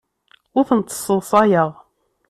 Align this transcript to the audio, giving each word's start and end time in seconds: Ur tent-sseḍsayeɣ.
Ur 0.57 0.65
tent-sseḍsayeɣ. 0.69 1.69